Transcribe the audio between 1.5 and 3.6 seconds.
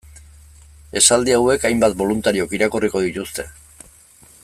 hainbat boluntariok irakurriko dituzte.